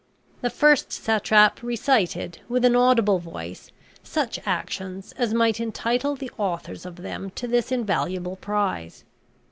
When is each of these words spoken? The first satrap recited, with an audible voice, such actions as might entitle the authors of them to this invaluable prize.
The 0.41 0.49
first 0.49 0.91
satrap 0.91 1.61
recited, 1.61 2.39
with 2.49 2.65
an 2.65 2.75
audible 2.75 3.19
voice, 3.19 3.69
such 4.01 4.39
actions 4.47 5.11
as 5.15 5.31
might 5.31 5.59
entitle 5.59 6.15
the 6.15 6.31
authors 6.39 6.87
of 6.87 6.95
them 6.95 7.29
to 7.35 7.47
this 7.47 7.71
invaluable 7.71 8.37
prize. 8.37 9.03